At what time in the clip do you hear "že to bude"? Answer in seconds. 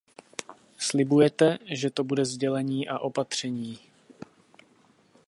1.65-2.25